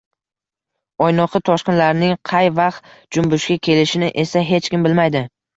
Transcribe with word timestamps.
O`ynoqi 1.07 1.41
toshqinlarning 1.49 2.17
qay 2.31 2.51
vaqt 2.61 2.91
jumbushga 3.19 3.59
kelishini 3.69 4.11
esa 4.25 4.45
hech 4.51 4.73
kim 4.75 4.89
bilmaydi 4.91 5.27